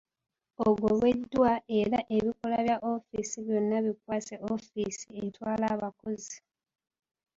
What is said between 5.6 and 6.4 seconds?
abakozi.